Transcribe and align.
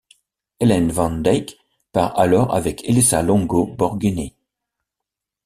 Ellen 0.57 0.89
van 0.93 1.21
Dijk 1.21 1.57
part 1.91 2.15
alors 2.17 2.49
avec 2.55 2.81
Elisa 2.89 3.21
Longo 3.21 3.67
Borghini. 3.67 4.33